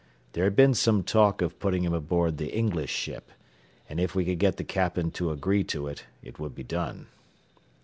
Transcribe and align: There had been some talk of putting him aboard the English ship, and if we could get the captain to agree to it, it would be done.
There 0.33 0.45
had 0.45 0.55
been 0.55 0.73
some 0.73 1.03
talk 1.03 1.43
of 1.43 1.59
putting 1.59 1.83
him 1.83 1.93
aboard 1.93 2.39
the 2.39 2.51
English 2.51 2.89
ship, 2.89 3.29
and 3.87 3.99
if 3.99 4.15
we 4.15 4.25
could 4.25 4.39
get 4.39 4.57
the 4.57 4.63
captain 4.63 5.11
to 5.11 5.29
agree 5.29 5.63
to 5.65 5.85
it, 5.87 6.05
it 6.23 6.39
would 6.39 6.55
be 6.55 6.63
done. 6.63 7.05